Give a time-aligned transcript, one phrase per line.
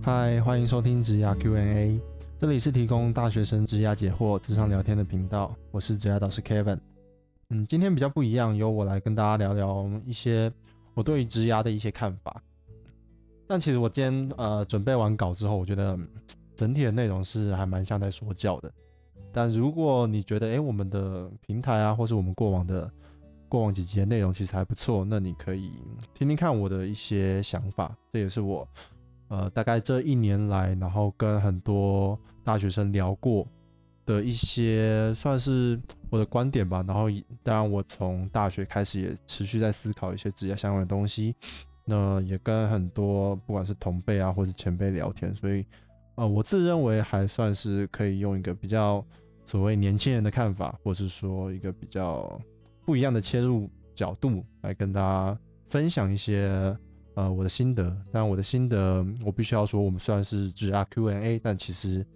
[0.00, 2.00] 嗨，欢迎收听职涯 Q&A，
[2.38, 6.78] 这里是提供大学生职涯解惑、职场聊天的频道，我是职涯导师 Kevin。
[7.50, 10.50] 嗯，今天比较不一样，由我来跟大家聊聊一些
[10.94, 12.40] 我对于职涯的一些看法。
[13.46, 15.98] 但其实我今天呃准备完稿之后，我觉得
[16.54, 18.72] 整体的内容是还蛮像在说教的。
[19.32, 22.90] 但如果你觉得诶我们的平台啊，或是我们过往的
[23.48, 25.72] 过往几集的内容其实还不错，那你可以
[26.14, 27.94] 听听看我的一些想法。
[28.12, 28.66] 这也是我
[29.28, 33.46] 呃大概这一年来，然后跟很多大学生聊过
[34.04, 36.84] 的一些算是我的观点吧。
[36.86, 37.08] 然后
[37.42, 41.34] 当然我从大学开始也持续在思考一些职业相关的东西。
[41.90, 45.64] 那也跟很多不管是同辈啊或者前辈聊天，所以
[46.16, 49.02] 呃我自认为还算是可以用一个比较
[49.46, 52.38] 所谓年轻人的看法，或是说一个比较
[52.84, 56.76] 不一样的切入角度来跟大家分享一些
[57.18, 57.84] 呃我的心得。
[58.12, 62.06] 但我的心得我必须要说，我们虽然是只啊 Q&A，但其实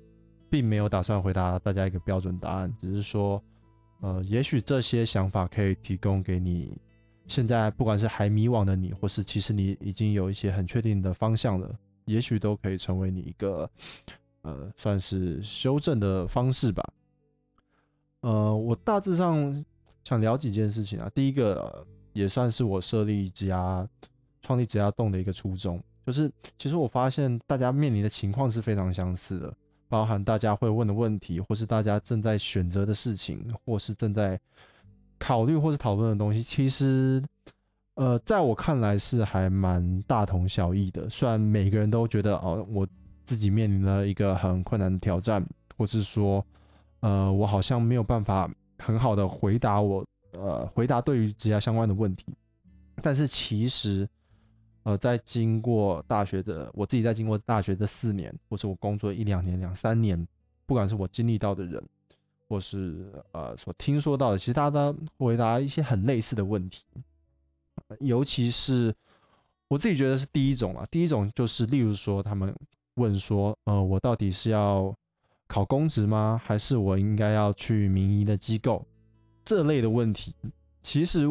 [0.48, 3.42] 并没有打算回答大家一个标准答案，只是说
[4.00, 6.78] 呃也许这些想法可以提供给你。
[7.26, 11.72] 现在不管是还迷惘的你，或是其实你已经有一些很确定的方向了，
[12.04, 13.68] 也许都可以成为你一个
[14.42, 16.82] 呃算是修正的方式吧。
[18.20, 19.64] 呃，我大致上
[20.04, 21.10] 想聊几件事情啊。
[21.14, 23.88] 第一个也算是我设立一家
[24.42, 29.54] 创立职涯洞的一个初衷，就是其实我发现大家面临的情况是非常相似的，
[29.88, 34.38] 包含大家会问的问题，或是大家正在选择的事情，或是正在。
[35.18, 37.22] 考虑或是讨论的东西，其实，
[37.94, 41.08] 呃，在我看来是还蛮大同小异的。
[41.08, 42.84] 虽然每个人都觉得哦，我
[43.24, 45.40] 自己面临了一个很困难的挑战，
[45.76, 46.44] 或是说，
[47.02, 52.26] 呃，我好像没有办法很好的回答我，呃，回答对于职业相关的问题。
[53.00, 54.08] 但是其实，
[54.82, 60.26] 呃，在经过大学的我自己在经过大学的四年，或是我工作一两年、两三年，
[60.66, 61.82] 不管是我经历到的人。
[62.48, 66.84] 或是呃所听说到的，其实大家回答一些很类似的问题，
[68.00, 68.94] 尤其是
[69.68, 70.86] 我自己觉得是第一种啊。
[70.90, 72.54] 第一种就是，例如说他们
[72.96, 74.94] 问说，呃，我到底是要
[75.46, 76.38] 考公职吗？
[76.44, 78.84] 还是我应该要去民营的机构？
[79.42, 80.34] 这类的问题，
[80.82, 81.26] 其实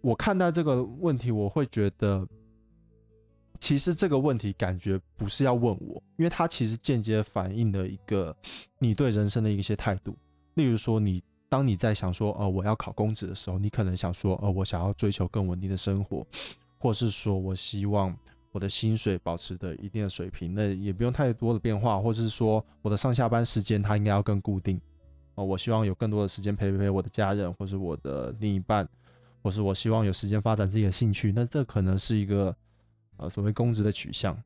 [0.00, 2.26] 我看待这个问题，我会觉得，
[3.60, 8.34] 其实这个问题感觉不是要问我，因为它其实间接反映了一个
[8.78, 10.16] 你对人生的一些态度。
[10.54, 16.26] 例如说，你当你在想说，呃，我要考公职的时候，你可能想说，呃，我想要追求更稳定的生活，
[16.78, 18.16] 或是说我希望
[18.50, 24.80] 我的薪水保持的一定的水平，那也不用太多的变化，或是说我的上下班时间它应该要更固定，
[25.34, 28.88] 哦，我希望有更多的时间陪陪我的家人，或是我的另一半，
[29.42, 32.54] 或是我希望有时间发展自己的兴趣，那这可能是一个
[33.20, 34.36] 呃所谓公职的取向，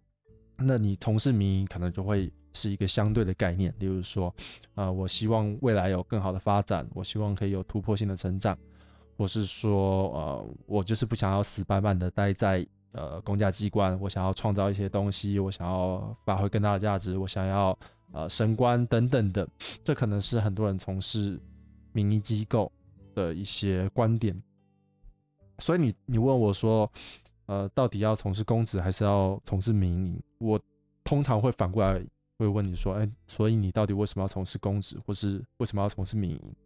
[0.59, 2.31] 那你从事民营可能就会。
[2.57, 4.33] 是一个相对的概念，例如说，
[4.77, 8.57] 呃，我希望未来有更好的发展，我希望可以有突破性的成长，
[9.17, 17.77] 或是说，呃，我就是不想要死板板的待在呃公家机关，我想要创造一些东西，我想要发挥更大的价值，我想要
[18.13, 19.47] 呃升官等等的，
[19.83, 21.41] 这可能是很多人从事
[21.91, 22.71] 民营机构
[23.17, 24.41] 的一些观点。
[25.59, 26.89] 所以你你问我说，
[27.47, 30.23] 呃，到底要从事公职还是要从事民营？
[30.39, 30.61] 我
[31.03, 32.05] 通常会反过来。
[32.37, 36.57] 会问你说：“哎，所以你到底为什么要从事公职，或是为什么要从事民营？”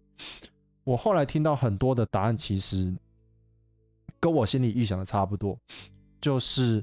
[0.83, 2.91] 我后来听到很多的答案，其实
[4.19, 5.59] 跟我心里预想的差不多，
[6.23, 6.83] 就是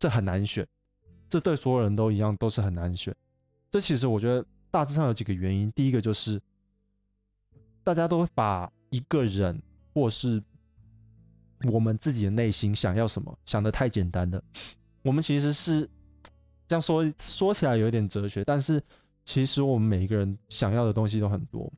[0.00, 0.66] 这很难选，
[1.28, 3.14] 这对所有人都一样，都是很难选。
[3.70, 6.42] 这其实我觉得大致上有几个原因，第一个就是
[7.84, 9.62] 大家都把一个人
[9.94, 10.42] 或是
[11.70, 14.42] 我们自己的内心想要什么想的太简单了，
[15.02, 15.88] 我们其实是。
[16.68, 18.80] 这样说说起来有点哲学，但是
[19.24, 21.68] 其实我们每一个人想要的东西都很多。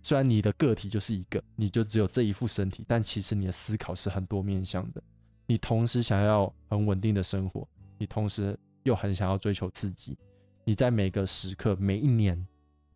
[0.00, 5.02] 虽然你的个体就是一个，你就只有这一副身体，但其实你的思考是很多面向的。
[5.46, 7.68] 你同时想要很稳定的生活，
[7.98, 10.16] 你同时又很想要追求自己。
[10.64, 12.46] 你在每个时刻、每一年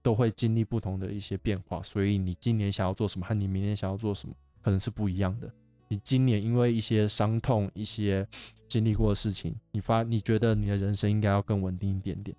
[0.00, 5.52] 都会经历不同的一些变化，所以你今年想要做什么，和你明年想要做什么，可能是不一样的。
[5.88, 8.26] 你今年因为一些伤痛、一些
[8.68, 12.36] 经历过的事情，你发你觉得你的人生应该要更稳定一点点，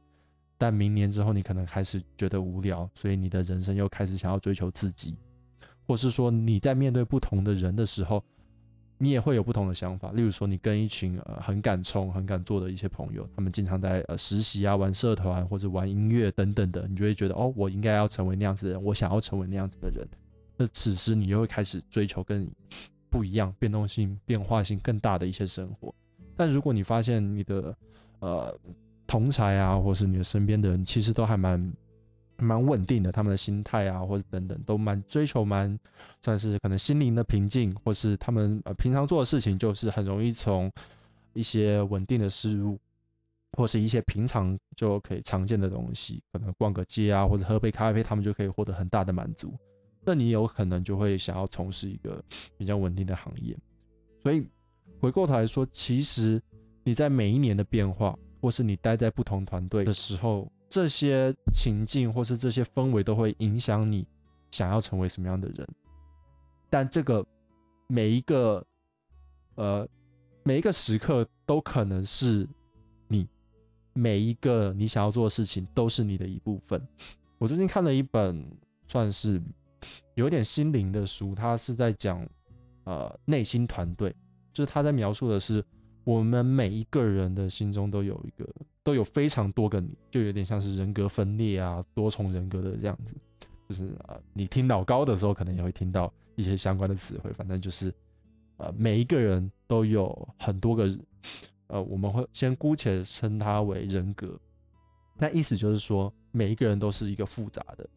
[0.57, 5.17] 但明年之后你可能开始觉得无聊，所以你的人生又开始想要追求自己，
[5.87, 8.23] 或是说你在面对不同的人的时候，
[8.99, 10.11] 你也会有不同的想法。
[10.11, 20.07] 例如说，你跟一群呃很敢冲、很敢做的一些朋友，他们经常在呃实习啊、玩社团或者玩音乐等等的，你就会觉得哦，我应该要成为那样子的人，我想要成为那样子的人。
[20.55, 22.47] 那此时你又会开始追求跟。
[23.09, 25.93] 不一样、变动性、变化性更大的一些生活，
[26.35, 27.75] 但如果你发现你的
[28.19, 28.57] 呃
[29.07, 31.73] 同才啊，或是你的身边的人，其实都还蛮
[32.37, 35.77] 蛮稳定的，他们的心态啊，或者等等，都蛮追求蛮
[36.21, 40.71] 算是可能心灵的平静，或是他们呃平常做的事情，就是很容易从
[41.33, 42.77] 一些稳定的事物，
[43.57, 49.53] 或是一些平常就可以常见的东西，可能逛个街啊，或者喝杯咖啡，他们就可以获得很大的满足。
[50.03, 52.23] 那你有可能就会想要从事一个
[52.57, 53.57] 比较稳定的行业。
[54.23, 54.45] 所以
[54.99, 56.41] 回过头来说，其实
[56.83, 64.05] 你在每一年的变化，或是你待在不同团队的时候，这些情境或是这些氛围都会影响你
[64.51, 65.67] 想要成为什么样的人。
[66.69, 67.25] 但这个
[67.87, 68.65] 每一个
[69.55, 69.87] 呃
[70.43, 72.47] 每一个时刻都可能是
[73.07, 73.27] 你
[73.93, 76.81] 每一个你想要做的事情都是你的一部分。
[77.37, 78.45] 我最近看了一本
[78.87, 79.41] 算是
[80.15, 82.27] 有点心灵的书，它是在讲。
[82.85, 84.09] 呃，内心团队
[84.51, 85.63] 就是他在描述的是，
[86.05, 88.49] 我们每一个人的心中都有一个，
[88.83, 93.15] 都有非常多个你，就有点像是人格分裂啊，多重人格的这样子。
[93.67, 97.31] 就是呃，你听老高的时候，可能也会听到一些相关的词汇。
[97.33, 97.93] 反正就是，
[98.57, 100.89] 呃，每一个人都有很多个，
[101.67, 104.35] 呃，我们会先姑且称它为人格。
[105.15, 107.87] 那意思就是说，每一个人都是一个复杂的。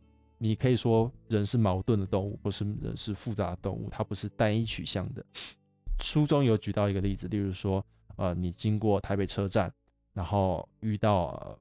[0.43, 5.25] 你可以说人是矛盾的动物，或是人是复杂的动物，它不是单一取向的。
[6.01, 7.85] 书中有举到一个例子，例如说，
[8.17, 9.73] 呃，你经过台北车站，
[10.13, 11.57] 然后遇到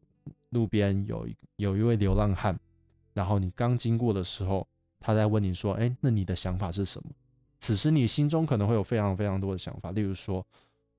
[0.50, 2.60] 路边有一有一位流浪汉，
[3.14, 4.68] 然后你刚经过的时候，
[5.00, 7.12] 他在问你说，哎，那你的想法是什么？
[7.60, 10.44] 此时你心中可能会有非常非常多的想法，例如说，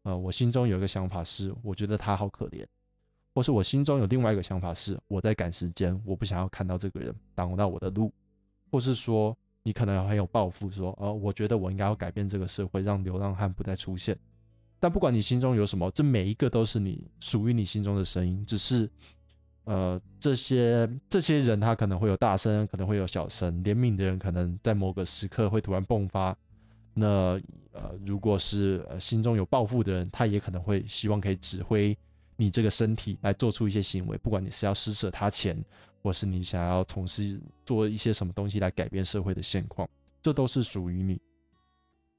[0.04, 2.64] 呃，我心中有一个想法是，我觉得他好可怜。
[3.34, 8.12] 或是我心中有另外一个想法，是我在赶时间，我不想要看到这个人挡到我的路，
[8.70, 14.16] 或是说你可能很有抱负，说哦，我觉得我应该要改变这个社会，让流浪汉不再出现。
[14.78, 18.90] 但不管你心中有什么，这每一个都是你属于你心中的声音，只是
[19.64, 26.36] 呃，这些这些人他可能会有大声，可能会有小声，怜悯的人可能在某个时刻会突然迸发。
[26.94, 27.40] 那
[27.72, 31.96] 呃，如果是呃心中有抱负的人，他也可能会希望可以指挥。
[32.42, 35.56] 你这个身体来做出一些行为，不管你是要施舍他钱，
[36.02, 39.88] 或是你想要从事做一些什么东西来改变社会的现况，
[40.20, 41.20] 这都是属于你。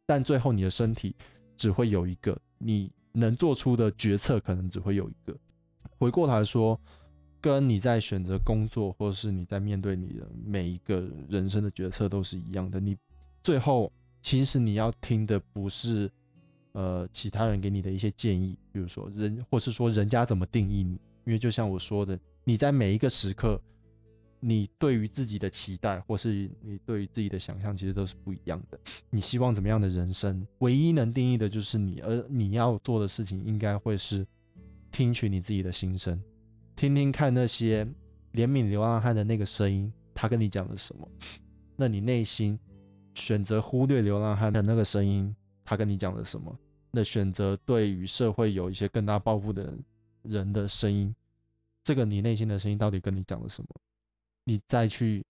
[0.06, 1.14] 但最后你的身体
[1.58, 5.38] 只会有一个，你能做出的决策可能只会有一个。
[6.00, 6.80] 回过头来说，
[7.42, 12.80] 跟你在选择工作，或是你在面对你的每一个人生的决策都是一样的。
[12.80, 12.96] 你
[13.44, 13.92] 最后
[14.22, 16.10] 其实你要听的不是。
[16.74, 23.62] 呃，其他人给你的一些建议，比如说人，或是说人家怎么定义你，因为就像我说的，你在每一个时刻，
[24.40, 28.80] 你对于自己的期待，或是你对于自己的想象，其实都是不一样的。
[29.12, 34.26] 你希望怎么样的人生，唯一能定义的就是你，而你要做的事情，应该会是
[34.92, 36.20] 听取你自己的心声，
[36.76, 37.86] 听听看那些
[38.34, 41.08] 怜悯流浪汉的那个声音，他跟你讲了什么，
[41.76, 42.58] 那你内心
[43.14, 45.32] 选择忽略流浪汉的那个声音。
[45.66, 46.54] 他跟你讲了什么？
[46.96, 49.76] 那选择对于社会有一些更大抱负的
[50.22, 51.14] 人的声音，
[51.84, 53.68] 这个你内心的声音到底跟你讲了什么？
[54.44, 55.26] 你再去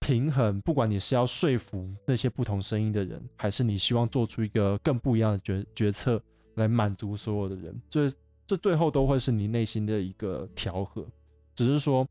[0.00, 6.22] 平衡，不管你是要说服那些不同声音的人，还是你希望做出一个更不一样的决决策
[6.56, 8.12] 来满足所有的人，这
[8.46, 11.06] 这最后都会是你内心的一个调和。
[11.54, 12.06] 只是说，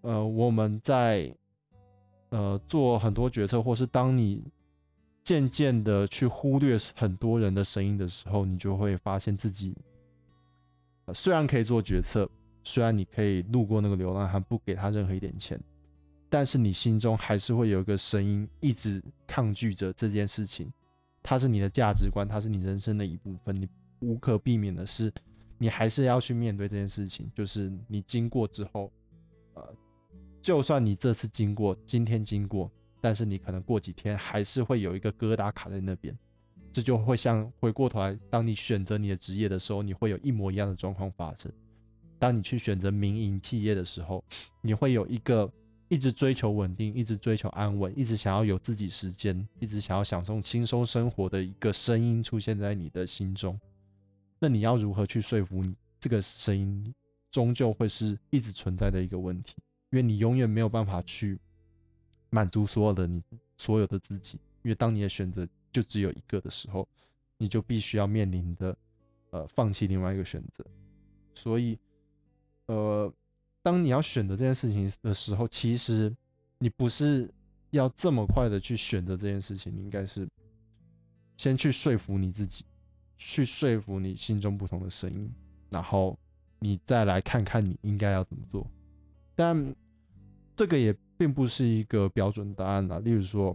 [0.00, 1.32] 呃，我们在
[2.30, 4.42] 呃做很多决策，或是当你。
[5.22, 9.76] 渐渐的去忽略很多人的声音的时候，你就会发现自己，
[11.14, 12.28] 虽然可以做决策，
[12.64, 15.60] 虽然你可以路过那个流浪汉不给他任何一点钱，
[16.28, 20.72] 但是你心中还是会有一个声音一直抗拒着这件事情。
[21.22, 23.68] 它是你的价值观，它是你人生的一部分，你
[24.00, 25.12] 无可避免的是，
[25.58, 27.30] 你还是要去面对这件事情。
[27.34, 28.90] 就是你经过之后，
[29.52, 29.62] 呃，
[30.40, 32.70] 就算你这次经过，今天经过。
[33.00, 36.16] 但是你可能过几天还是会有一个疙瘩卡在那边，
[36.72, 41.50] 这就会像回过头来，当你选择你的职业的时候，你会有一模一样的状况发生。
[42.18, 44.22] 当你去选择民营企业的时候，
[44.60, 45.50] 你会有一个
[45.88, 53.58] 一直追求稳定、一直追求安稳、一直想要有自己时间、一直想要享受轻松生活的一个声音出现在你的心中。
[54.38, 56.94] 那你要如何去说服你这个声音，
[57.30, 59.54] 终究会是一直存在的一个问题，
[59.90, 61.40] 因为你永远没有办法去。
[62.30, 63.22] 满足所有的你，
[63.56, 66.88] 所有的自己，因为当你的选择就只有一个的时候，
[67.36, 68.76] 你就必须要面临的，
[69.30, 70.64] 呃，放弃另外一个选择。
[71.34, 71.78] 所以，
[72.66, 73.12] 呃，
[73.62, 76.14] 当你要选择这件事情的时候，其实
[76.58, 77.30] 你不是
[77.70, 80.28] 要这么快的去选择这件事情，你应该是
[81.36, 82.64] 先去说服你自己，
[83.16, 85.32] 去说服你心中不同的声音，
[85.70, 86.18] 然后
[86.58, 88.66] 你再来看看你应该要怎么做。
[89.34, 89.74] 但
[90.54, 92.98] 这个也并不是一个标准答案啊。
[93.00, 93.54] 例如说，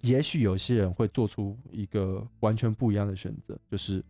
[0.00, 4.02] 也许有些人会做出一个完全不一样的选择，就是，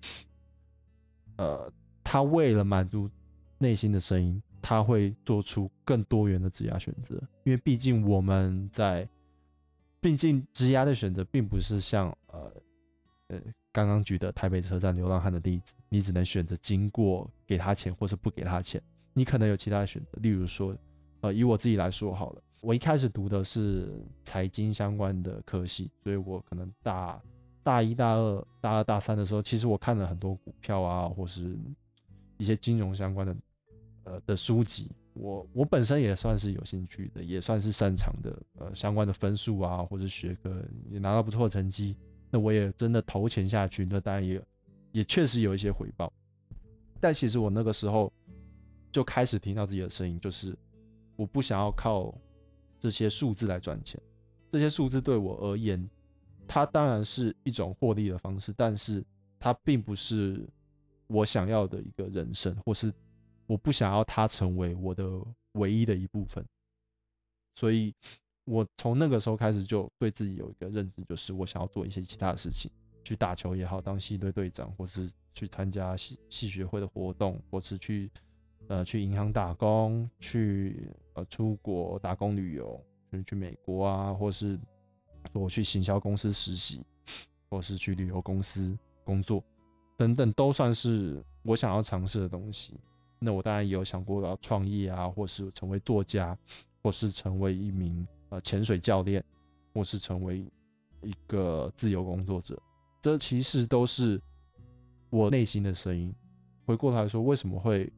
[1.39, 1.69] 呃，
[2.05, 3.11] 他为了满足
[3.59, 7.21] 内心的声音，他会做出更多元的职业选择。
[7.43, 9.09] 因为毕竟我们在，
[10.01, 12.63] 毕竟职业的选择并不是像呃
[13.27, 13.41] 呃
[13.73, 18.81] 刚刚举的台北车站流浪汉的例子，你只能选择经过给他钱或是不给他钱，
[19.15, 20.79] 你可能有其他的选择，例如说。
[21.23, 27.23] 呃，以我自己来说好了，我一开始读的是财经相关的科系，所以我可能大
[27.63, 31.57] 大一大二、大二大三的时候，其实我看了很多股票啊，或是
[32.39, 33.37] 一些金融相关的
[34.03, 34.91] 呃的书籍。
[35.15, 40.61] 我我本身也算是有兴趣的，也算是擅长的，呃，相关的分数啊，或者学科
[40.91, 41.97] 也拿到不错的成绩。
[42.31, 44.43] 那我也真的投钱下去，那当然也
[44.91, 46.13] 也确实有一些回报。
[46.99, 48.13] 但其实我那个时候
[48.91, 50.59] 就开始听到自己的声音，就是。
[51.17, 52.13] 我不想要靠
[52.81, 54.01] 这些数字来赚钱，
[54.51, 55.89] 这些数字对我而言，
[56.49, 59.05] 它当然是一种获利的方式，但是
[59.39, 60.49] 它并不是
[61.07, 62.93] 我想要的一个人生，或是
[63.47, 65.05] 我不想要它成为我的
[65.53, 66.45] 唯一的一部分。
[67.55, 67.95] 所以，
[68.45, 72.71] 我从那个时候开始就对自己有一个认知，就是我想要做一些其他的事情，
[73.05, 78.11] 去打球也好，当系队队长，或是去参加系系学会的活动，或是去。
[78.69, 84.59] 呃，去银行打工，去呃出国打工旅游，就是去美国啊，或是
[85.33, 86.83] 我去行销公司实习，
[87.51, 89.45] 或是去旅游公司工作，
[89.97, 92.81] 等等，都算是我想要尝试的东西。
[93.19, 96.37] 那我当然也有想过要创业啊，或是成为作家，
[96.83, 99.23] 或是成为一名呃潜水教练，
[99.75, 100.47] 或是成为
[101.03, 102.59] 一个自由工作者。
[103.03, 104.19] 这其实都是
[105.11, 106.15] 我内心的声音。
[106.65, 107.93] 回过头来说，为什么会？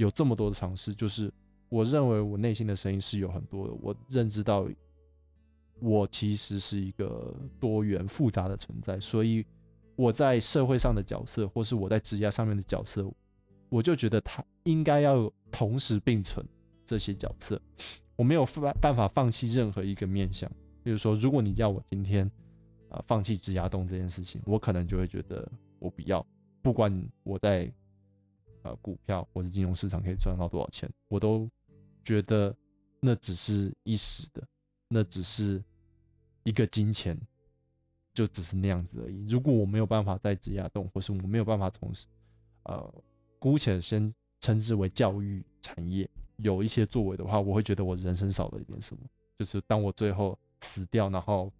[0.00, 1.30] 有这么多的尝试，就是
[1.68, 3.74] 我认为我内心的声音是有很多的。
[3.82, 4.66] 我认知到，
[5.78, 9.44] 我其实是一个多元复杂的存在，所以
[9.96, 13.06] 我在社会上的角色，或是我在职业上面的角色，
[13.68, 16.42] 我就觉得他应该要同时并存
[16.86, 17.60] 这些角色。
[18.16, 20.50] 我没有办办法放弃任何一个面向。
[20.82, 22.30] 比如说，如果你要我今天
[22.88, 25.46] 啊放弃职涯动这件事情，我可能就会觉得
[25.78, 26.26] 我不要，
[26.62, 26.90] 不管
[27.22, 27.70] 我在。
[28.62, 31.48] 呃，股票或是金融市场可以赚到多少钱，我都
[32.04, 32.54] 觉得
[33.00, 34.46] 那只是一时的，
[34.88, 35.62] 那只是
[36.42, 37.18] 一个金钱，
[38.12, 39.26] 就只是那样子而已。
[39.26, 42.06] 如果我没有办法在职业动，或是我没有办法从事，
[42.64, 42.94] 呃，
[43.38, 49.02] 姑且先称之为教育产业有一些作为的话，我会觉得我人生少了一点什么。
[49.38, 51.50] 就是当我最后死掉，然后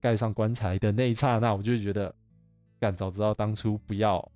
[0.00, 2.14] 盖上棺材的那一刹那，我就觉得，
[2.80, 4.26] 干早知道当初不要。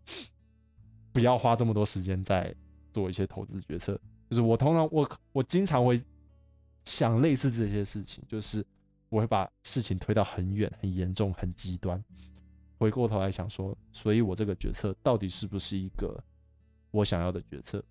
[1.12, 2.54] 不要花这么多时间在
[2.92, 4.00] 做一些投资决策。
[4.30, 6.02] 就是我通常我我经常会
[6.84, 8.64] 想类似这些事情，就是
[9.10, 12.02] 我会把事情推到很远、很严重、很极端。
[12.78, 16.18] 回过头来想说，所以我这个决策到底是不是一个
[16.90, 17.84] 我想要的决策？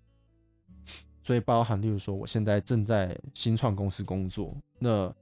[1.22, 5.14] 所以包含例如说，我现在正在新创公司工作，那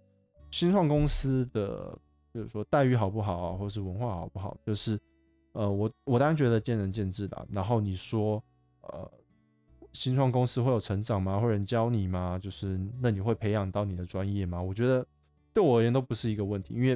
[0.50, 1.96] 新创公司的
[2.32, 4.98] 比如说待遇好不好，或是文化好不好，就是。
[5.52, 7.46] 呃，我我当然觉得见仁见智的。
[7.50, 8.42] 然后你说，
[8.82, 9.10] 呃，
[9.92, 11.38] 新创公司会有成长吗？
[11.38, 12.38] 会有人教你吗？
[12.38, 14.62] 就是那你会培养到你的专业吗？
[14.62, 15.04] 我觉得
[15.52, 16.94] 对我而言都不是一个问题，因为，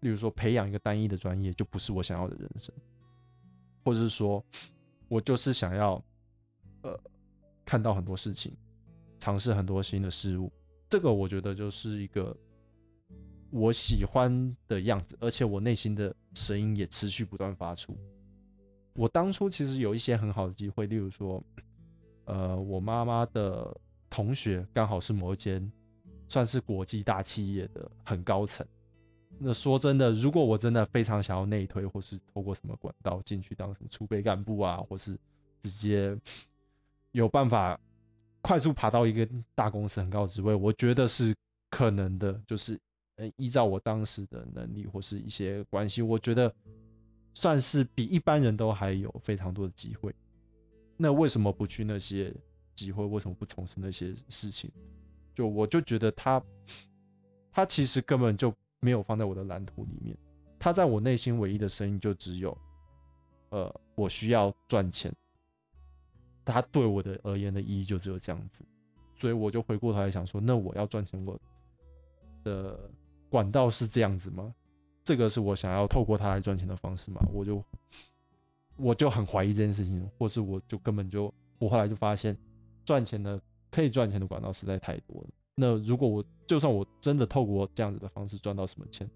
[0.00, 2.74] 例如说培养一个单一的专业就不是我想要的人生，
[3.84, 4.42] 或者是说
[5.08, 6.02] 我就是想要，
[6.82, 6.98] 呃，
[7.64, 8.56] 看到很多事情，
[9.18, 10.50] 尝试很多新的事物，
[10.88, 12.34] 这个我觉得就是一个。
[13.54, 17.96] 我喜欢的样子，而且我内心的声音也持续不断发出。
[18.94, 21.40] 我当初其实有一些很好的机会，例如说，
[22.24, 23.72] 呃，我妈妈的
[24.10, 25.70] 同学刚好是某一间
[26.28, 28.66] 算是国际大企业的很高层。
[29.38, 35.16] 那说真的，如果我真的非常想要内推，或是透过什么管道进去当什么储备干部啊，或是
[35.60, 36.18] 直接
[37.12, 37.78] 有办法
[38.42, 41.32] 快速爬到一个大公司很高职位，我觉得是
[41.70, 42.76] 可能的，就是。
[43.16, 46.52] 呃，依照我当时的能力或是一些关系，我觉得
[47.32, 50.12] 算是比一般人都还有非常多的机会。
[50.96, 52.34] 那为什么不去那些
[52.74, 53.04] 机会？
[53.04, 54.68] 为什么不从事那些事情？
[55.32, 56.42] 就我就觉得他，
[57.52, 60.16] 他其实根本就没有放在我的蓝图里面。
[60.58, 62.56] 他在我内心唯一的声音就只有，
[63.50, 65.14] 呃，我需要赚钱。
[66.44, 68.64] 他对我的而言的意义就只有这样子，
[69.14, 71.38] 所以我就回过头来想说，那我要赚钱，我
[72.42, 72.90] 的。
[73.34, 74.54] 管道是这样子吗？
[75.02, 77.20] 这个是我想要透过它来赚钱的方式吗？
[77.32, 77.64] 我就
[78.76, 82.36] 我就很怀疑这件事情，或是我就根本就我后来就发现
[82.84, 83.40] 赚钱的
[83.72, 85.28] 可以赚钱的管道实在太多了。
[85.56, 89.10] 那如果我就算我真的透过这样子的方式赚到什么钱，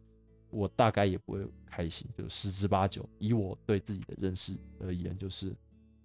[0.51, 3.09] 我大概也不会开心，就十之八九。
[3.21, 5.55] 以我对自己的认识而言，就是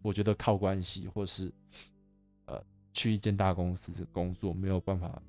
[0.03, 1.51] 我觉得靠关系或是
[2.46, 5.20] 呃去一间大公司工作没有办法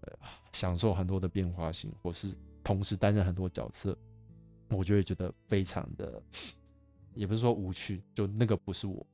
[0.00, 0.12] 呃
[0.52, 3.96] 享受很多的变化性，或是同时担任很多角色。
[4.70, 6.22] 我就会觉得非常的，
[7.14, 9.06] 也不是说无趣，就那个不是我，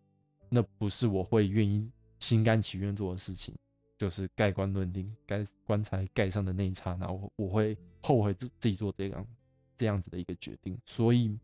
[0.49, 1.89] 那不是我会愿意
[2.19, 3.55] 心甘情愿做的事情，
[3.97, 9.27] 就是盖棺论定，盖棺材盖上的那一刹那，我我会后悔自自己做这样
[9.77, 11.39] 这样子的一个决定，所以，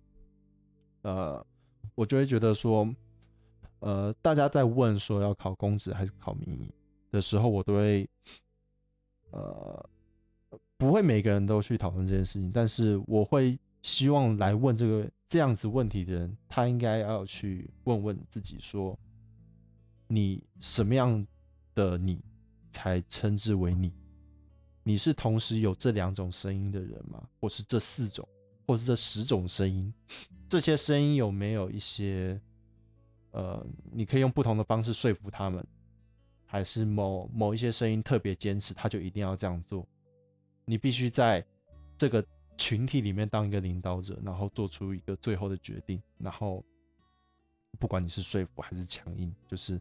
[1.03, 1.47] 呃，
[1.95, 2.93] 我就会觉得说，
[3.79, 6.69] 呃，大家在问说要考公职还是考民营
[7.13, 8.11] 的时候，我都会，
[9.31, 9.91] 呃，
[10.77, 13.59] 不会每个人都去讨论这件事情，但是我会。
[13.83, 18.95] 希望来问这个这样子问题的人，他应该要去问问自己：说
[20.07, 21.27] 你什么样
[21.75, 22.23] 的你
[22.71, 23.91] 才称之为你？
[24.83, 27.27] 你是同时有这两种声音的人吗？
[27.41, 28.29] 或是这四种，
[28.67, 29.91] 或是这十种声音？
[30.47, 32.39] 这些声音有没有一些
[33.31, 35.67] 呃，你可以用不同的方式说服他们？
[36.51, 39.87] 还是某某一些声音特别坚持，他就一定要这样做？
[40.65, 41.43] 你必须在
[41.97, 42.23] 这个。
[42.57, 46.63] 群体里面当一个领导者，然后做出一个最后的决定，然后
[47.79, 49.81] 不管你是说服还是强硬，就是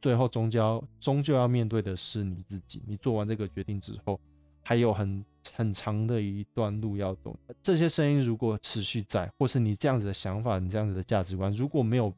[0.00, 2.82] 最后终究终究要面对的是你自己。
[2.86, 4.18] 你做完这个决定之后，
[4.62, 7.38] 还有很很长的一段路要走。
[7.62, 12.10] 这些声音如果持续在，或是你这样子的想法，你这样子的价值观如果没有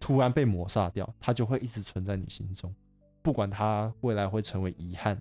[0.00, 2.74] 突然被抹杀掉，它就会一直存在你心中，
[3.22, 5.20] 不管它未来会成为遗憾。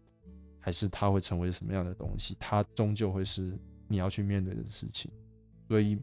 [0.61, 2.35] 还是它会成为什么样的东西？
[2.37, 3.57] 它终究会是
[3.87, 5.09] 你要去面对的事情。
[5.69, 5.97] 所以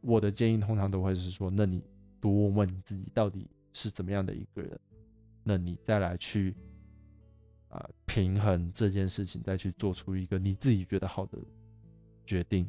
[0.00, 1.80] 我的建议通常都会是说：那你
[2.20, 4.78] 多问问你自己，到底是怎么样的一个人？
[5.44, 6.56] 那你再来去
[7.68, 11.38] 啊平衡这件事情，再去做出一个你自己觉得好的
[12.26, 12.68] 决定。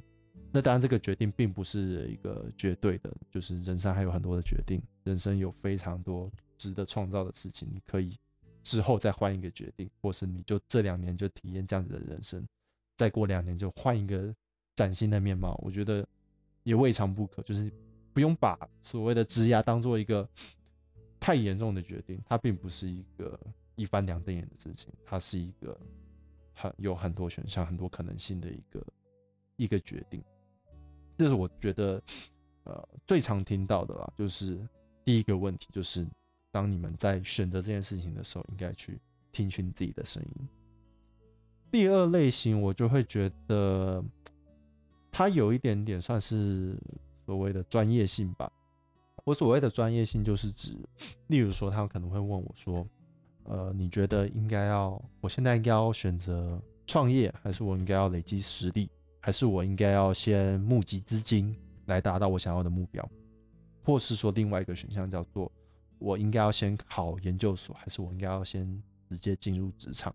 [0.56, 8.18] 那当然，这个决定并不是一个绝对的，就是人生还有很多的决定，人生有非常多值得创造的事情，你可以。
[8.64, 12.42] 之后再换一个决定，或是你就这两年就体验这样子的人生，
[12.96, 14.34] 再过两年就换一个
[14.76, 16.08] 崭新的面貌，我觉得
[16.64, 17.44] 也未尝不可。
[17.44, 17.70] 就是
[18.14, 20.28] 不用把所谓的枝芽当做一个
[21.20, 23.38] 太严重的决定，它并不是一个
[23.76, 25.78] 一翻两瞪眼的事情，它是一个
[26.54, 28.88] 很有很多选项、很多可能性的一个
[29.58, 30.24] 一个决定。
[31.18, 32.02] 这是我觉得
[32.64, 34.60] 呃最常听到的啦，就是
[35.04, 36.06] 第一个问题就是。
[36.52, 38.98] 当你们在选择这件事情的时候，应该去
[39.34, 40.48] 听取自己的声音。
[41.70, 44.02] 第二类型，我就会觉得
[45.12, 46.78] 它有一点点算是
[47.26, 48.50] 所谓的专业性吧。
[49.26, 50.78] 我所谓的专业性，就是指，
[51.28, 52.88] 例如说，他们可能会问我说
[53.44, 58.90] ：“呃，你觉得应该要，我现在应该要选择创业，还是我应该要累积实力，
[59.26, 61.56] 还是我应该要先募集资金
[61.88, 63.10] 来达到我想要的目标，
[63.84, 65.52] 或是说另外一个选项叫做。”
[65.98, 70.14] 我应该要先考研究所，还是我应该要先直接进入职场？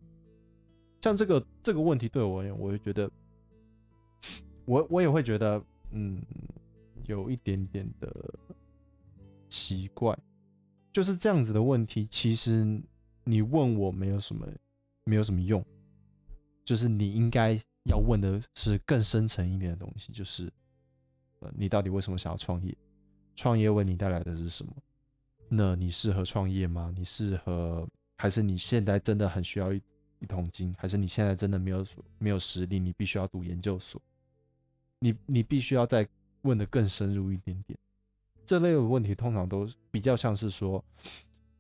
[1.01, 3.11] 像这个这个问题对我而言，我会觉得，
[4.65, 6.23] 我我也会觉得，嗯，
[7.07, 8.15] 有一点点的
[9.49, 10.17] 奇怪。
[10.93, 12.81] 就是这样子的问题，其实
[13.25, 14.47] 你问我没有什么
[15.03, 15.65] 没有什么用。
[16.63, 20.51] 就是你应该要问的是更深层一点的东西，就是
[21.41, 22.77] 呃，你到底为什么想要创业？
[23.37, 24.73] 创业为你带来的是什么？
[25.49, 26.93] 那你适合创业吗？
[26.97, 29.83] 你适合，还是你现在真的很需要一
[30.21, 30.75] 一桶金？
[30.79, 31.85] 还是你现在真的没有
[32.19, 32.79] 没有实力？
[32.79, 34.01] 你必须要读研究所？
[34.99, 36.07] 你你必须要再
[36.43, 37.79] 问的更深入一点点。
[38.45, 40.85] 这类的问题通常都比较像是说，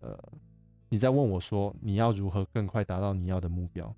[0.00, 0.18] 呃，
[0.88, 3.94] 你在问我说你要如何更快达到你要的目标，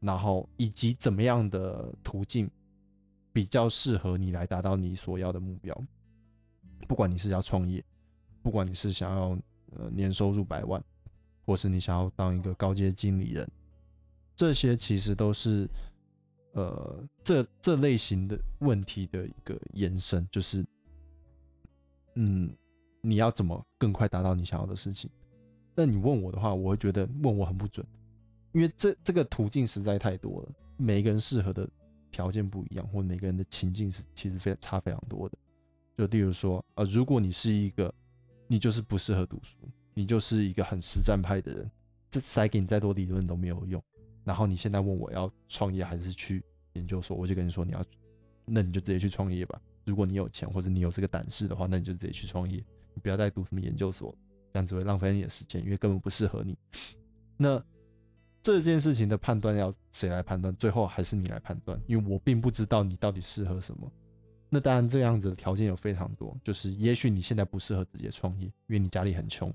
[0.00, 2.50] 然后以及怎么样的途径
[3.32, 5.78] 比较适合你来达到你所要的目标？
[6.88, 7.84] 不管你是要创业。
[8.42, 9.38] 不管你是想要
[9.76, 10.82] 呃年收入百万，
[11.44, 13.46] 或是你想要当一个高阶经理人，
[14.34, 15.68] 这些其实都是
[16.52, 20.64] 呃这这类型的问题的一个延伸，就是
[22.14, 22.50] 嗯
[23.02, 25.10] 你要怎么更快达到你想要的事情？
[25.74, 27.86] 那你问我的话，我会觉得问我很不准，
[28.52, 31.68] 因为这这个途径实在太多了，每一个人适合的
[32.10, 35.38] 条件不一样，或每个人的情境是其实非常差非常多的。
[35.96, 37.92] 就例如说呃，如果你是一个
[38.46, 39.56] 你就是不适合读书，
[39.94, 41.70] 你就是一个很实战派的人，
[42.08, 43.82] 这塞给你再多理论都没有用。
[44.24, 47.82] 然后你现在问我要创业还是去研究所，我就跟你说你要，
[48.44, 49.60] 那你就直接去创业吧。
[49.84, 52.58] 如果你有钱或者你有这个胆识的话，那你就直接去创业，
[52.94, 54.14] 你不要再读什么研究所，
[54.52, 56.56] 这样只会浪费你的时间，因为根本不适合你。
[57.36, 57.62] 那
[58.42, 60.54] 这件事情的判断要谁来判断？
[60.56, 63.90] 最后还是你来判断，因为我并不知道你到底适合什么。
[64.48, 69.52] 那当然，这样子的条件有非常多，就是也许你现在不适合直接创业，因为你家里很穷，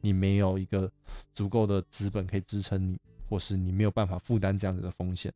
[0.00, 0.90] 你没有一个
[1.34, 5.32] 足够的资本可以支撑你，或是你没有办法负担这样子的风险，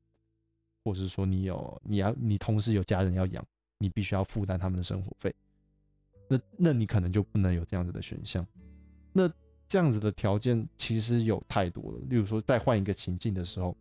[0.84, 3.42] 或是说你有你要你同时有家人要养，
[3.78, 5.34] 你必须要负担他们的生活费，
[6.28, 8.46] 那那你可能就不能有这样子的选项。
[9.10, 9.26] 那
[9.68, 13.76] 这样子的条件其实有太多了，例如说再换一个情境的时候，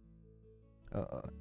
[0.89, 1.33] 呃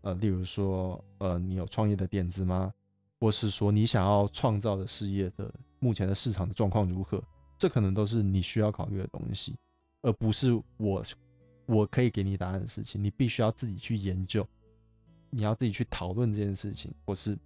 [0.00, 2.72] 呃，例如说呃，你有创业的点子吗？
[3.20, 7.22] 或是说你想要创造的事业的目前的市场的状况如何？
[7.58, 9.54] 这可能都是你需要考虑的东西，
[10.02, 11.02] 而不是我
[11.66, 13.02] 我可以给你答案的事情。
[13.02, 14.46] 你必须要自己去研究，
[15.30, 17.38] 你要自己去讨论这件事情，或是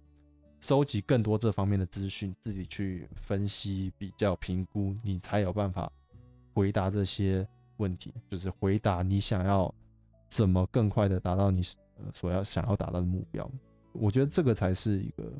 [0.59, 5.91] 收集更多这方面的资讯，自己去分析、比较、评估，你才有办法。
[6.59, 9.73] 回答这些问题，就是回答你想要
[10.27, 11.61] 怎么更快的达到你
[12.13, 13.49] 所要想要达到的目标。
[13.93, 15.31] 我觉得这个才是一个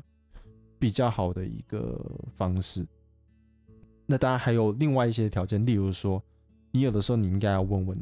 [0.78, 2.00] 比较好的一个
[2.34, 2.86] 方式。
[4.06, 6.22] 那当然还有另外一些条件，例如说，
[6.70, 7.98] 你有的时候你应该要问问，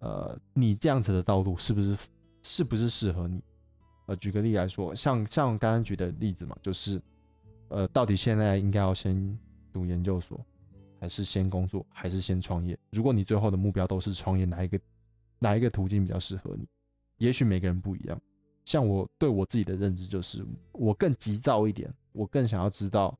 [0.00, 1.96] 呃，你这样子的道路是不是
[2.42, 3.40] 是不是适合你？
[4.06, 7.00] 呃，举个例来说，像像刚刚举的例子嘛，就是
[7.68, 9.38] 呃，到底现在应该要先
[9.72, 10.44] 读研究所？
[11.02, 12.78] 还是先工作，还是先创业？
[12.90, 14.78] 如果你最后的目标都是创业，哪一个
[15.40, 16.64] 哪一个途径比较适合你？
[17.16, 18.20] 也许每个人不一样。
[18.64, 23.18] 像我对我自己的认知就是，我更急躁一点，我更想要知道，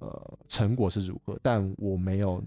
[0.00, 2.42] 呃，成果是如何，但我没有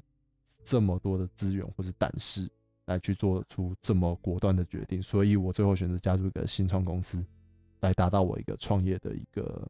[0.65, 2.45] 这么多的资源或者胆识
[2.87, 7.25] 来去做出这么果断的决定，所以我最后选择加入一个新创公司，
[7.79, 9.65] 来达到我一个创业的一个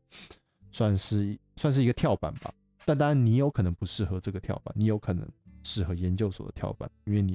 [0.71, 2.51] 算是算是一个跳板吧。
[2.87, 5.27] 但当然，你有可能不适合这个跳板，你有可能
[5.61, 7.33] 适合研究所的跳板，因为你，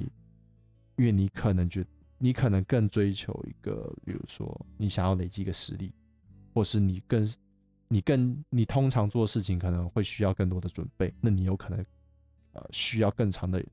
[0.95, 1.85] 因为你可能觉，
[2.17, 5.93] 你可能更追求一个，比如说你想要累积一个实力，
[6.55, 7.23] 或是你更，
[7.87, 11.85] 你更，你通常做事情可能会需要更多的准备，那你有可能，
[12.53, 13.63] 呃，需要更长的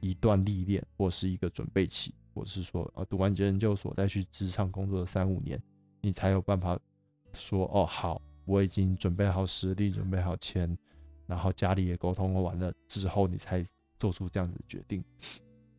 [0.00, 5.62] 一段历练，或是一个准备期，或是说，呃，读完研究所再去职场工作的三五年，
[6.00, 6.76] 你才有办法
[7.34, 10.76] 说，哦，好，我已经准备好实力，准备好钱。
[11.26, 13.64] 然后家里也沟通完了之后，你才
[13.98, 15.02] 做出这样子的决定，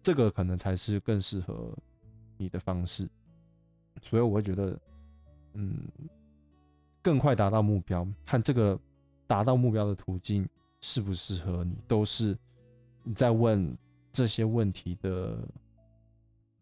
[0.01, 1.75] 这个可能才是更适合
[2.37, 3.07] 你的方式。
[4.01, 4.79] 所以我会觉得，
[5.53, 5.87] 嗯，
[7.01, 8.79] 更快达到目标，看这个
[9.27, 10.47] 达到目标的途径
[10.81, 12.37] 适不适合你，都是
[13.03, 13.77] 你在问
[14.11, 15.47] 这些问题的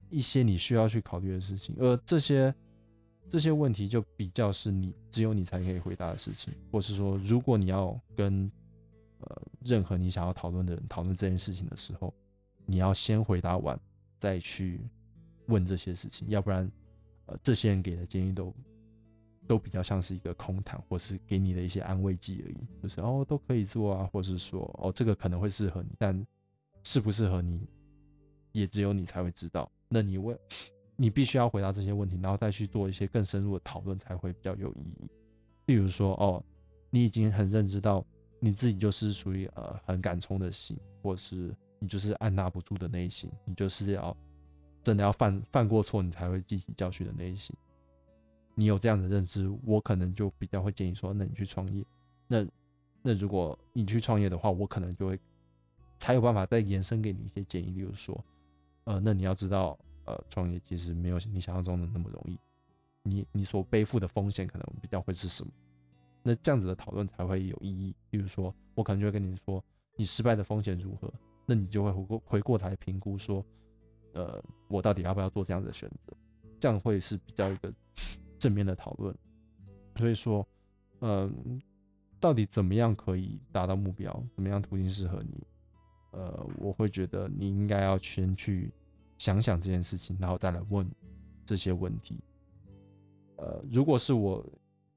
[0.10, 1.76] 一些你需要去考虑的事情。
[1.80, 2.54] 而这些
[3.30, 8.52] 这些问题就比较是你只有你才可以回答的事情，或是说，如果你要跟
[9.24, 12.14] 呃，任何你想要讨论的人讨论这件事情的时候，
[12.66, 13.80] 你要先回答完，
[14.20, 14.82] 再去
[15.48, 16.70] 问这些事情，要不然，
[17.28, 18.54] 呃，这些人给的建议都
[19.48, 26.26] 都比较像是一个空谈，或是给你的一些安慰剂而已，就是哦都可以做啊，或是说哦这个可能会适合你，但
[26.84, 27.66] 适不适合你，
[28.52, 29.72] 也只有你才会知道。
[29.88, 30.38] 那你问，
[30.96, 35.10] 你必须要回答这些问题，然后再去做一些更深入的讨论，才会比较有意义。
[35.68, 36.44] 例如说，哦，
[36.90, 38.06] 你已经很认知到。
[38.46, 44.14] 你自己就是属于呃很敢冲的心，或是你就是按捺不住的内心，你就是要
[44.84, 47.56] 真的要犯犯过错，你才会记起教训的内心。
[48.54, 51.86] 你有这样的认知，我可能就比较会建议说，那你去创业。
[52.28, 52.46] 那
[53.02, 55.18] 那如果你去创业的话，我可能就会
[55.98, 58.26] 才有办法再延伸给你一些建议，例如说，
[58.84, 62.38] 呃，那你要知道，呃，创业其实没有你想象中的那么容易，
[63.04, 65.50] 你你所背负的风险可能比较会是什么？
[66.24, 67.94] 那这样子的讨论才会有意义。
[68.10, 69.64] 比如说，我可能就会跟你说，
[69.98, 71.14] 你失败的风险如何？
[71.46, 73.46] 那你就会回过回过头来评估说，
[74.14, 76.16] 呃，我到底要不要做这样子的选择？
[76.58, 77.72] 这样会是比较一个
[78.40, 79.14] 正面的讨论。
[79.98, 80.48] 所以说，
[81.02, 81.62] 嗯，
[82.20, 84.12] 到底怎么样可以达到目标？
[84.34, 85.46] 怎么样途径适合你？
[86.12, 88.72] 呃，我会觉得你应该要先去
[89.18, 90.90] 想想这件事情，然后再来问
[91.46, 92.24] 这些问题。
[93.36, 94.46] 呃，如果是我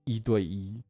[0.05, 0.81] 一对一。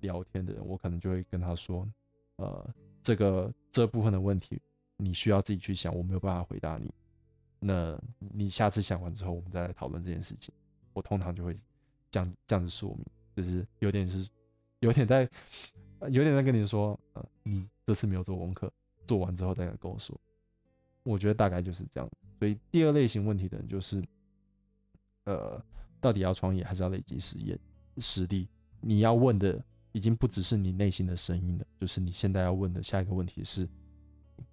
[0.00, 1.88] 聊天的人，我可能就会跟他说
[2.36, 4.60] ：“呃，这个这部分的问题，
[4.96, 6.92] 你需要自己去想，我没有办法回答你。
[7.58, 10.54] 那你下次想完之后，我们再来讨论这件事情。”
[10.92, 11.54] 我通常就会
[12.10, 13.04] 这样这样子说明，
[13.34, 14.30] 就是有点是
[14.80, 15.28] 有点在
[16.08, 18.72] 有点在跟你说：“呃，你这次没有做功课，
[19.06, 20.18] 做完之后再来跟我说。”
[21.04, 22.10] 我觉得大概就是这样。
[22.38, 24.02] 所以第二类型问题的人就是：
[25.24, 25.62] 呃，
[26.00, 27.58] 到底要创业还是要累积实验
[27.98, 28.48] 实力？
[28.80, 29.62] 你要问的。
[29.96, 33.66] 已经不只是你内心的声音了，就是你现在要问的下一个问题是，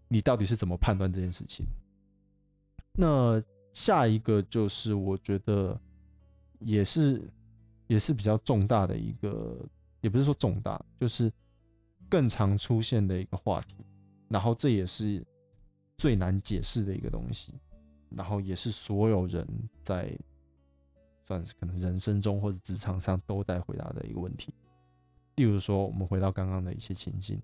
[0.08, 1.66] 你到底是怎么判断这件事情？
[2.94, 5.78] 那下一个就是我觉得
[6.60, 7.30] 也是
[7.88, 9.60] 也是比较重大的一个，
[10.00, 11.30] 也不是说重大，就是
[12.10, 13.76] 更常出现的一个话题，
[14.30, 15.22] 然后这也是
[15.98, 17.54] 最难解释的一个东西，
[18.12, 19.46] 然后也是所有人
[19.84, 20.18] 在
[21.28, 24.54] 算是可能人生中或者职场上都在回答的一个问题。
[25.36, 27.42] 例如说，我们回到刚刚的一些情境，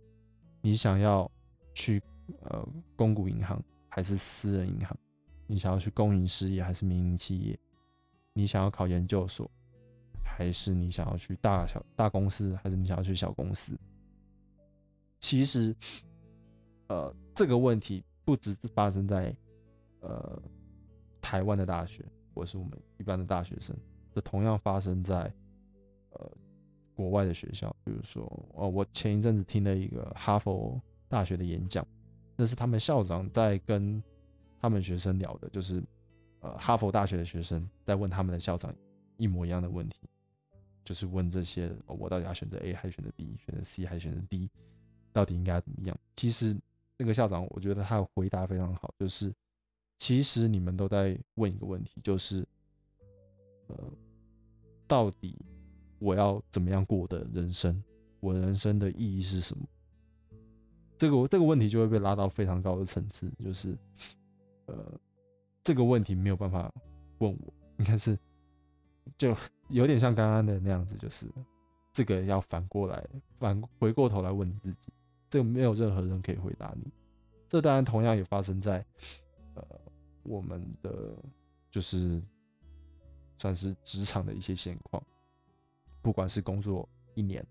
[0.62, 1.30] 你想要
[1.74, 2.02] 去
[2.42, 4.96] 呃公股银行还是私人银行？
[5.48, 7.60] 你想要去公营事业还是民营企业？
[8.34, 9.50] 你想要考研究所，
[10.24, 13.76] 还是你想要去大小大公司，还是你想要去小公司？
[15.20, 15.76] 其实，
[16.88, 19.36] 呃，这个问题不只是发生在
[20.02, 20.42] 呃
[21.20, 23.76] 台湾的大学，或是我们一般的大学生，
[24.14, 25.34] 这同样发生在
[26.12, 26.32] 呃
[27.00, 27.74] 国外的学校。
[27.84, 31.86] 比如说，哦，我前一阵子听了一个哈佛大学的演讲，
[32.36, 34.02] 那是他们校长在跟。
[34.62, 35.82] 他们学生聊的就是，
[36.42, 38.76] 呃，哈佛大学的学生在问他们的校长
[39.16, 40.02] 一模一样的问题，
[40.84, 44.50] 就是问这些：我到底要选择 A 还是选择 B，选择 C 还是选择 D，
[45.14, 45.98] 到底应该怎么样？
[46.18, 46.54] 其实
[46.98, 49.34] 那个校长，我觉得他的回答非常好，就是
[49.98, 52.46] 其实你们都在问一个问题，就是，
[53.68, 53.78] 呃，
[54.88, 55.40] 到底
[56.00, 57.84] 我要怎么样过我的人生？
[58.20, 59.66] 我人生的意义是什么？
[60.98, 63.78] 这个这个问题就会被拉到非常高的层次，就是。
[64.72, 65.00] 呃，
[65.64, 66.72] 这个问题没有办法
[67.18, 68.16] 问我，应该是
[69.18, 69.36] 就
[69.70, 71.26] 有点像刚刚的那样子，就是
[71.92, 73.04] 这个要反过来
[73.40, 74.94] 反回过头来问你自己，
[75.28, 76.94] 这个没有任何人可以回答你。
[77.48, 78.86] 这当然同样也发生在
[79.56, 79.66] 呃
[80.22, 81.18] 我们的
[81.72, 82.22] 就是
[83.40, 85.02] 算是职场的一些现况，
[86.02, 87.46] 不管是工作一年、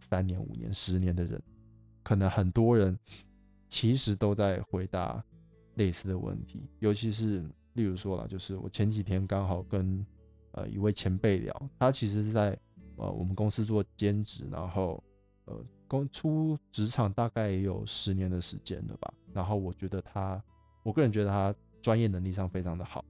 [0.00, 1.42] 三年、五年、十年的人，
[2.02, 2.98] 可能很多人
[3.68, 5.24] 其实都在回答。
[5.76, 10.06] 类似的问题，尤其是例如说了，就是我前几天刚好跟
[10.52, 12.56] 呃一位前辈聊，他其实是在
[12.94, 15.02] 呃我们公司做兼职，然后
[15.46, 19.12] 呃刚出职场大概也有十年的时间了吧。
[19.32, 20.40] 然后我觉得他，
[20.84, 21.52] 我个人觉得他
[21.82, 23.04] 专业能力上非常的好，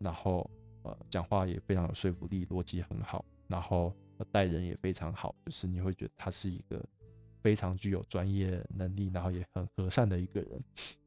[0.00, 0.50] 然后
[0.82, 3.94] 呃讲话也非常有说服力，逻辑很好，然后
[4.32, 6.84] 待人也非常好，就是你会觉得他是一个
[7.42, 10.62] 非常具有专业能力，然后也很和善的一个人。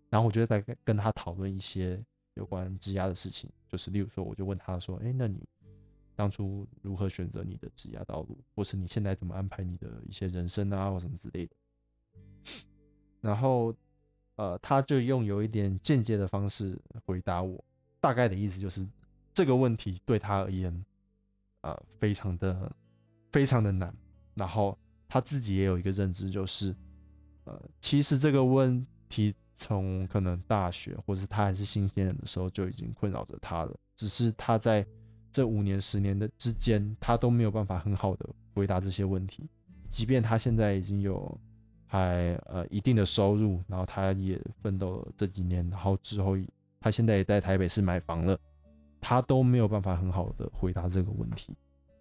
[0.09, 2.03] 然后我就在跟他讨论一些
[2.35, 5.43] 有关职涯的事情，就是例如说，我就问他说：“哎，那你
[6.15, 11.55] 当初如何选择你的职涯道路，或是你现在怎么安排你的一些人生啊，或什么之类的？”
[13.21, 13.73] 然后，
[14.35, 17.63] 呃，他就用有一点间接的方式回答我，
[17.99, 18.87] 大概的意思就是
[19.33, 20.85] 这个问题对他而言，
[21.61, 22.71] 呃，非常的
[23.33, 23.93] 非常的难。
[24.35, 24.77] 然后
[25.09, 26.73] 他自己也有一个认知，就是
[27.43, 29.35] 呃，其实这个问题。
[29.55, 33.73] 从可能大学，或是他还是新鲜人的时候，就已经困扰着他了。
[33.95, 34.85] 只是他在
[35.31, 39.47] 这五年、十年的之间，他都没有办法很好的回答这些问题。
[39.91, 41.39] 即便他现在已经有
[41.85, 46.35] 还呃一定的收入，然后他也奋斗了这几年，然后之后
[46.81, 48.37] 他现在也在台北市买房了，
[48.99, 51.55] 他都没有办法很好的回答这个问题。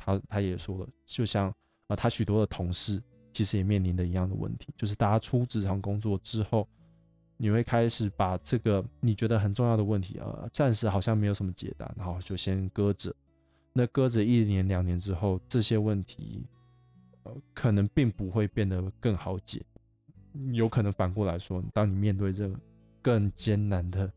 [0.04, 1.54] 他他也说了，就像
[1.86, 6.66] 啊，他许多的同事其实也面临的一样的问题，就是大家出职场工作之后。
[7.38, 13.12] 你会开始把这个你觉得很重要的问题啊，暂时好像没有什么解答，然后就先搁着。
[13.72, 16.46] 那搁着一年两年之后，这些问题
[17.24, 19.60] 呃可能并不会变得更好解，
[20.52, 22.54] 有可能反过来说，当你面对这个
[23.00, 24.08] 更艰难的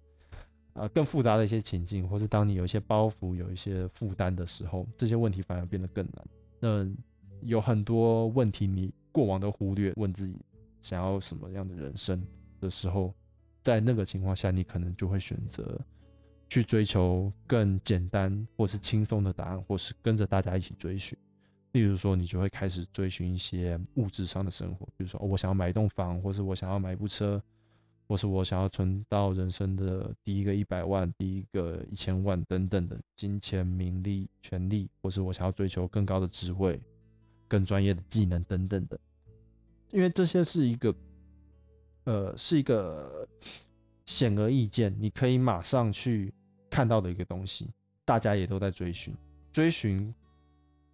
[0.76, 6.28] 啊更复杂的一些情境，或是当你有一些包袱、有一些负担的时候，这些问题反而变得更难。
[6.60, 6.88] 那
[7.42, 10.38] 有很多问题你过往都忽略，问自己
[10.80, 12.24] 想要什么样的人生。
[12.62, 13.14] 的时候，
[13.62, 15.80] 在那个情况下，你可能就会选择
[16.50, 21.16] 去追求更简单或是轻松的答案，或是跟着大家一起追寻。
[21.74, 27.40] 例如说，你就会开始追寻一些物质上的生活，比如说，我想要买一栋房，或是我想要买一部车，
[28.08, 36.82] 或是我想要存到人生的第一个一百万、第一个一千万等等的金钱、名利、权利，或是我想要追求更高的智慧、
[37.48, 39.00] 更专业的技能等等的。
[39.92, 40.96] 因为这些是一个。
[42.08, 43.28] 呃，是一个
[44.06, 46.32] 显而易见，你可以马上去
[46.70, 47.68] 看到的一个东西，
[48.06, 49.12] 大家也都在追寻，
[49.52, 50.14] 追寻，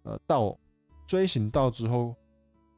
[0.04, 0.58] 呃，到
[1.06, 2.16] 追寻到之后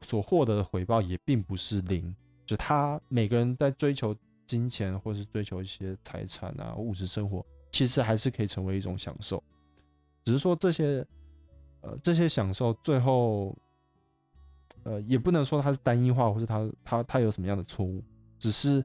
[0.01, 2.13] 所获得的回报也并不是零，
[2.47, 4.15] 就他每个人在追求
[4.47, 9.43] 金钱或是追求一些财产啊物质生活，其实还是可以成为一种享受，
[10.25, 11.07] 只是说这些，
[11.81, 13.57] 呃，这些享受最后
[14.83, 18.03] 呃，也不能说它是单一化，或是他他他有什么样的错误，
[18.39, 18.85] 只是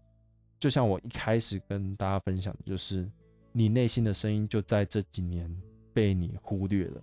[0.58, 3.10] 就像我一开始跟大家分享的，就是
[3.52, 5.54] 你内心的声音就在这几年
[5.94, 7.02] 被你忽略了，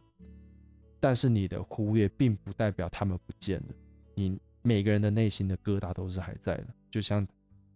[0.99, 3.75] 但是你的忽略并不代表他们不见了，
[4.14, 7.26] 你每个人的内心的疙瘩都是还在的，就像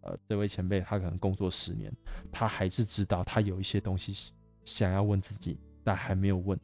[0.00, 1.92] 呃这位前辈，他可能工作十年，
[2.32, 4.32] 他还是知道他有一些东西
[4.64, 6.58] 想要问自己，但还没有问，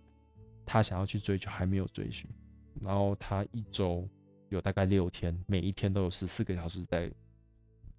[0.65, 2.29] 他想要去追求还没有追寻，
[2.81, 4.09] 然后他一周。
[4.49, 7.13] 有大概六天，每一天都有十四个小时在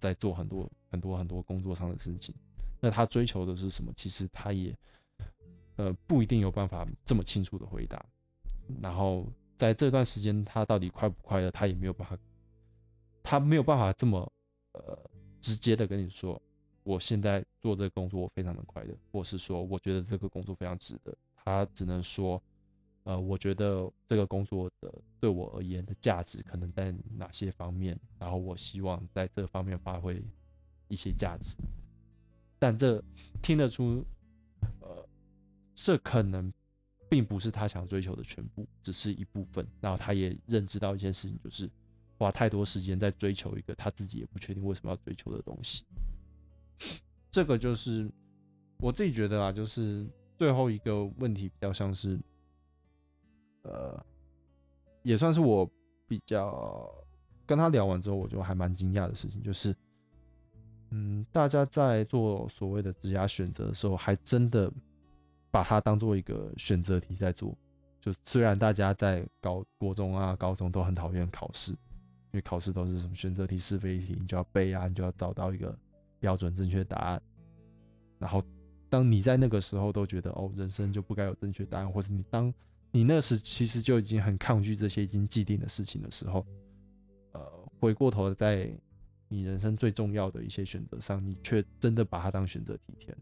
[0.00, 2.34] 在做很多很多很多工作上的事情。
[2.80, 3.92] 那他追求的是什么？
[3.94, 4.74] 其实他也
[5.76, 8.02] 呃不一定有办法这么清楚的回答。
[8.82, 12.16] 然后在这段时间，他到底快不快乐，他也没有办法，
[13.22, 14.32] 他没有办法这么
[14.72, 14.98] 呃
[15.40, 16.40] 直接的跟你说，
[16.84, 21.14] 我现在做这个工作我非常的快乐，或是说我觉得这个工作非常值得。
[21.34, 22.42] 他只能说。
[23.04, 30.22] 呃，我觉得这个工作的对我而言的价值可能在哪些方面，然后我希望在这方面发挥
[30.88, 31.56] 一些价值，
[32.58, 33.02] 但这
[33.40, 34.04] 听得出，
[34.80, 35.08] 呃，
[35.74, 36.52] 这可能
[37.08, 39.66] 并不是他想追求的全部，只是一部分。
[39.80, 41.70] 然后他也认知到一件事情，就是
[42.16, 45.84] 花太多时间在追求一个他自己也不确定为什么要追求的东西。
[47.30, 48.10] 这个就是
[48.78, 52.18] 我自己觉得啊，就是最后一个问题比较像是。
[53.62, 54.02] 呃，
[55.02, 55.68] 也算是我
[56.06, 56.90] 比较
[57.44, 59.76] 跟他聊完之后，我就还蛮惊讶的事情，就是，
[60.90, 64.72] 嗯，大家在做所谓的职业选择的时候，还真的
[65.58, 67.52] 把它当做一个选择题在做。
[68.00, 71.78] 就虽然大家在高国中啊、高中都很讨厌考试，因
[72.34, 75.76] 为考试都是什么选择题、是非题，你就要背啊，你就要找到一个
[76.20, 77.20] 标准正确答案。
[78.20, 78.40] 然后，
[78.88, 82.54] 当你在那个时候都觉得哦，人生就不该有正确答案，或是你当
[82.92, 86.46] 你那时其实就已经很抗拒这些已经既定的事情的时候，
[87.32, 87.42] 呃，
[87.80, 88.72] 回过头在
[89.26, 93.12] 你人生最重要的一些选择上，你却真的把它当选择题填。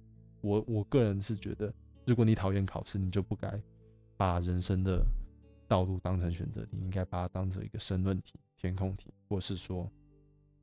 [0.43, 1.73] 我我个人是觉得，
[2.07, 3.61] 如果你讨厌考试，你就不该
[4.17, 5.05] 把人生的
[5.69, 9.91] 道路当成选择题，应该把它当成一个申论题、填空题，或是说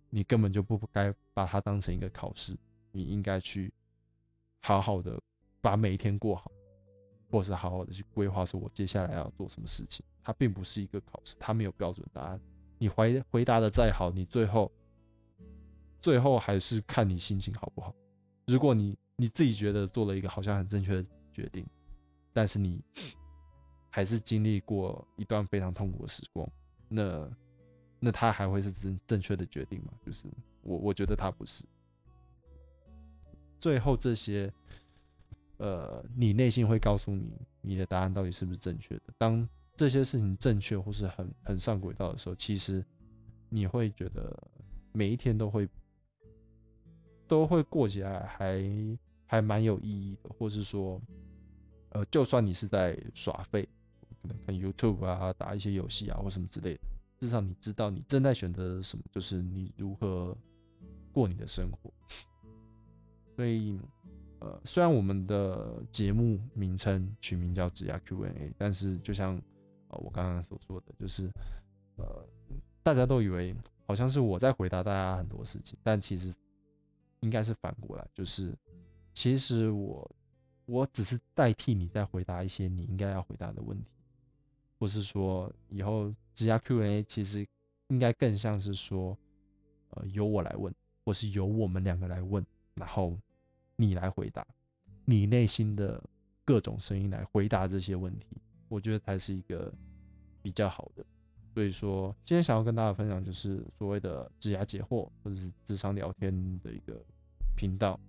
[0.10, 2.58] 你根本就不该把它当成一个考试，
[2.92, 3.72] 你应该去
[4.62, 5.20] 好好的
[5.62, 6.52] 把每一天过好。
[7.32, 10.06] 或是好好的去规划，说我接下来要做什么事情。
[10.22, 12.40] 它并不是一个考试，它没有标准答案。
[12.78, 14.72] 你回回答的再好，你最后
[16.00, 17.92] 最后还是看你心情好不好。
[18.46, 21.04] 如果你你自己觉得做了一个好像很正确的
[21.34, 21.66] 决定，
[22.32, 22.82] 但是你
[23.90, 26.50] 还是经历过一段非常痛苦的时光，
[26.88, 27.30] 那
[28.00, 29.92] 那他还会是正正确的决定吗？
[30.06, 30.28] 就是
[30.62, 31.66] 我我觉得他不是。
[33.60, 34.54] 最后这些。
[35.58, 39.04] 呃，你内心会告诉你，你的答案到底是不是正确的。
[39.18, 42.84] 当这些事情正确或是很很上轨道的时候，其实
[43.50, 44.36] 你会觉得
[44.92, 45.70] 每一天都会
[47.28, 48.62] 都会过起来，还
[49.34, 50.30] 还蛮有意义的。
[50.38, 51.02] 或是说，
[51.90, 53.68] 呃，就算你是在耍废，
[54.22, 56.82] 可能看 YouTube 啊，打一些游戏啊，或什么之类的，
[57.18, 60.38] 至少你知道你正在选择什么，就是你如何
[61.12, 61.92] 过你的生活。
[63.36, 63.80] 所以。
[64.40, 69.42] 呃，虽然我们的节目名称取名叫“指压 Q&A”，但是就像
[69.88, 71.32] 呃我刚刚所说的，就是
[71.96, 72.28] 呃
[72.84, 73.56] 大家都以为
[73.88, 76.34] 好像是我在回答大家很多事情，但其实
[77.22, 78.54] 应该是反过来，就是
[79.14, 80.12] 其实我
[80.66, 83.86] 我只是代替你在回答一些你应该要回答的问题，
[84.80, 87.48] 或是说以后职涯 Q&A 其实
[87.88, 89.18] 应该更像是说
[89.92, 90.74] 呃由我来问，
[91.06, 92.46] 或是由我们两个来问，
[92.76, 93.18] 然后。
[93.76, 94.46] 你来回答，
[95.04, 96.02] 你内心的
[96.46, 98.38] 各种声音来回答这些问题，
[98.70, 99.74] 我觉得才是一个
[100.44, 101.04] 比较好的。
[101.56, 107.04] 所以说，今天想要跟大家分享，就是所谓的“指牙解惑”或者是智商聊天的一个
[107.56, 108.00] 频道，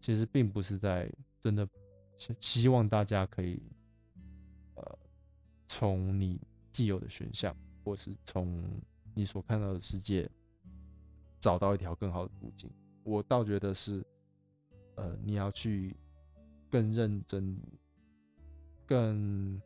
[0.00, 1.10] 其实并不是在
[1.40, 1.68] 真的
[2.40, 3.62] 希望大家可以，
[4.74, 4.98] 呃，
[5.68, 6.40] 从你
[6.72, 7.54] 既有的选项，
[7.84, 8.64] 或是从
[9.14, 10.30] 你所看到的世界，
[11.38, 12.70] 找到一条更好的途径。
[13.04, 14.04] 我倒觉得是。
[14.96, 15.96] 呃，你要去
[16.68, 17.58] 更认真、
[18.84, 19.58] 更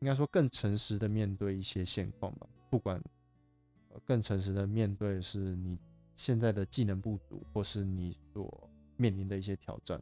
[0.00, 2.46] 应该说更诚实的面对一些现况吧。
[2.68, 3.02] 不管
[4.04, 5.78] 更诚实的面对是你
[6.14, 9.98] 现在的技能不足，或是你所面临的一些挑战，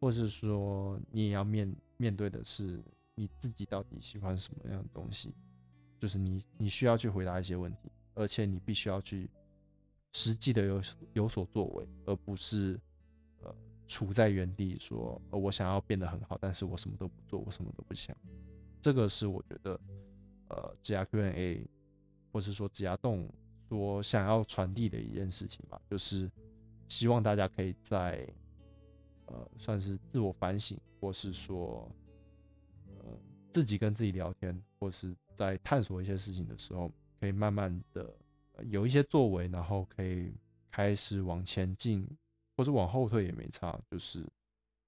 [0.00, 2.82] 或是说你也要面面对的是
[3.14, 5.34] 你自己到底喜欢什么样的东西，
[5.98, 9.28] 就是你你需要去回答一些问题，而且你必须要去
[10.12, 10.80] 实际的有
[11.12, 12.80] 有所作为，而不是。
[13.40, 13.54] 呃，
[13.86, 18.16] 处在原地说，呃，我想要变得很好，但是我什么都不做，我什么都不想。
[18.82, 19.80] 这个是我觉得，
[20.48, 21.70] 呃，J R Q N A
[22.32, 23.32] 或是说指压洞
[23.68, 26.28] 所想要传递的一件事情吧，就是
[26.88, 28.26] 希望大家可以在
[29.26, 31.88] 呃算是自我反省，或是说
[32.86, 33.04] 呃
[33.52, 38.12] 自己跟自己聊天，或是在探索一些事情的时候，可以慢慢的
[38.66, 40.32] 有一些作为，然后可以
[40.70, 42.08] 开始往前进，
[42.56, 44.26] 或是往后退也没差，就是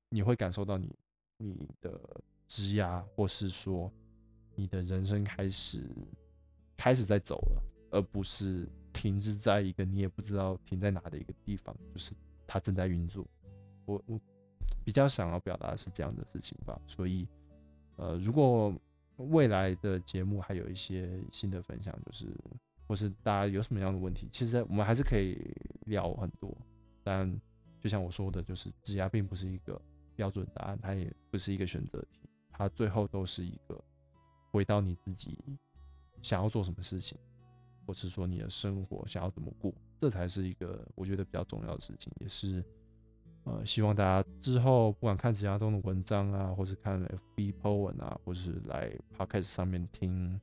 [0.09, 0.93] 你会感受到你
[1.37, 2.01] 你的
[2.49, 3.93] 枝压，或是说
[4.57, 5.89] 你的人生开始。
[6.83, 12.13] 开始在走了，而不是停滞在一个你也不知道停在哪的一个地方，就是
[12.47, 13.27] 它正在运作。
[13.87, 14.21] 我我
[14.85, 16.81] 比较想要表达是这样的事情吧。
[16.87, 17.27] 所以，
[17.97, 18.75] 呃，如果
[19.17, 22.27] 未来的节目还有一些新的分享，就是
[22.87, 25.55] 或是大家有什么样的问题，其实我们还是可以
[25.87, 26.57] 聊很多。
[27.03, 27.41] 但
[27.81, 29.81] 就像我说的，就是指压并不是一个
[30.15, 32.21] 标准答案，它也不是一个选择题，
[32.51, 33.83] 它最后都是一个
[34.51, 35.39] 回到你自己。
[36.23, 37.17] 想要做什么事情，
[37.87, 42.65] 或是说你的生活想要怎么过，这才是一个我觉得比较重要的事情，也是
[43.45, 47.03] 呃希望大家之后不管看子牙东的文章啊，或是看
[47.37, 50.41] FB po 文啊，或是来 podcast 上面听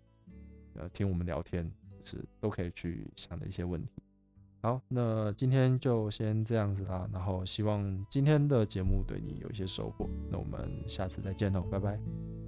[0.75, 1.71] 呃听我们聊天，
[2.03, 4.03] 是都可以去想的一些问题。
[4.63, 12.46] 好，那今天就先这样子啦，然后希望今天的节目对你有一些收获，那我们下次再见喽，拜拜。